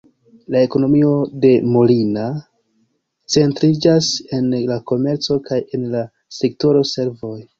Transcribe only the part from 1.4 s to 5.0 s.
de Molina centriĝas en la